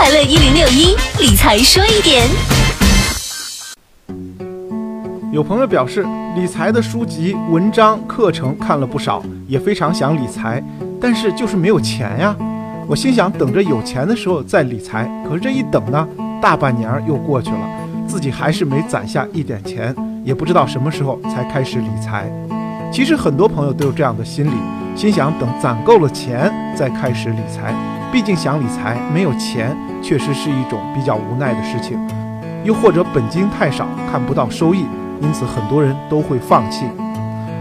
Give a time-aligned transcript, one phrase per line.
[0.00, 2.26] 快乐一零六一理财说一点。
[5.30, 10.64] 有朋友表示，理财的书籍、文章、课程看了不少，也非常想理财，
[10.98, 12.34] 但是就是没有钱呀。
[12.88, 15.06] 我心想，等着有钱的时候再理财。
[15.28, 16.08] 可是这一等呢，
[16.40, 17.58] 大半年又过去了，
[18.08, 19.94] 自己还是没攒下一点钱，
[20.24, 22.32] 也不知道什么时候才开始理财。
[22.90, 24.56] 其实很多朋友都有这样的心理，
[24.96, 27.74] 心想等攒够了钱再开始理财。
[28.12, 31.96] 毕竟想理财没有钱，确实是一种比较无奈的事情。
[32.64, 34.84] 又或者本金太少，看不到收益，
[35.20, 36.84] 因此很多人都会放弃。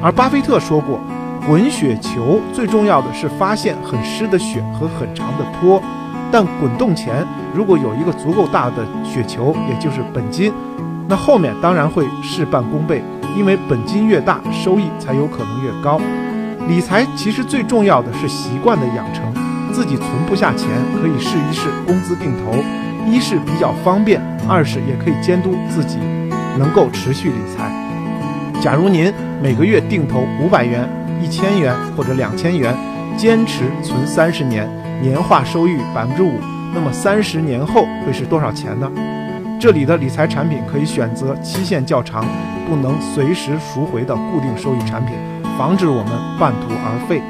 [0.01, 0.99] 而巴菲特说过，
[1.45, 5.81] 滚雪球最重要的是发现很湿的雪和很长的坡，
[6.31, 10.51] 但滚动前如果有一个足够大的雪球，也就是本金，
[11.07, 13.03] 那后面当然会事半功倍。
[13.37, 16.01] 因为本金越大，收益才有可能越高。
[16.67, 19.38] 理财其实最重要的是习惯的养成。
[19.71, 20.67] 自己存不下钱，
[21.01, 22.57] 可以试一试工资定投，
[23.09, 25.97] 一是比较方便，二是也可以监督自己
[26.57, 27.71] 能够持续理财。
[28.61, 30.87] 假如您每个月定投五百元、
[31.21, 32.75] 一千元或者两千元，
[33.15, 34.69] 坚持存三十年，
[35.01, 36.33] 年化收益百分之五，
[36.73, 38.91] 那么三十年后会是多少钱呢？
[39.61, 42.25] 这里的理财产品可以选择期限较长、
[42.69, 45.15] 不能随时赎回的固定收益产品，
[45.57, 47.21] 防止我们半途而废。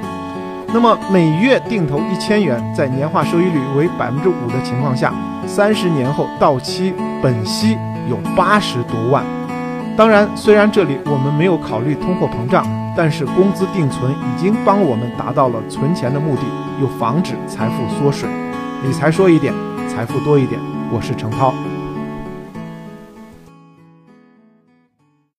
[0.72, 5.12] 那么每月定投一千元，在年化收益率为百分之五的情况下，
[5.48, 7.76] 三十年后到期本息
[8.08, 9.24] 有八十多万。
[9.98, 16.44] 当然，虽然这里我们没有考虑通货膨胀，但是工资定存已经帮我们达到了存钱的目的，
[16.80, 18.30] 又防止财富缩水。
[18.84, 19.52] 理财说一点，
[19.90, 20.62] 财富多一点。
[20.92, 21.54] 我是程涛。